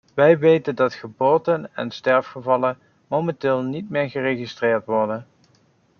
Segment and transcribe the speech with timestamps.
[0.13, 5.27] Wij weten dat geboorten en sterfgevallen momenteel niet meer geregistreerd worden.